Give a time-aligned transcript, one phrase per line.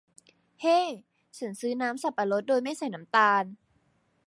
[0.61, 0.79] เฮ้
[1.37, 3.43] ฉันซื้อน้ำสับปะรดโดยไม่ใส่น้ำตาล